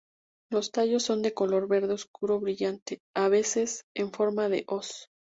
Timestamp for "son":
1.03-1.21